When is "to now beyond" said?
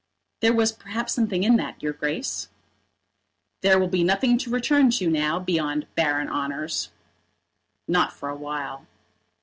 4.89-5.85